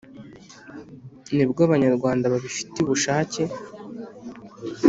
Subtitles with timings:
[1.35, 3.41] nibwo abanyarwanda babifitiye ubushake